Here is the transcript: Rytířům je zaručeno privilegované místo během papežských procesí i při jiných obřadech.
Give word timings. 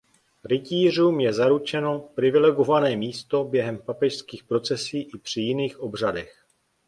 Rytířům 0.45 1.19
je 1.19 1.33
zaručeno 1.33 1.99
privilegované 1.99 2.95
místo 2.95 3.43
během 3.43 3.77
papežských 3.81 4.43
procesí 4.43 5.01
i 5.03 5.17
při 5.21 5.41
jiných 5.41 5.79
obřadech. 5.79 6.45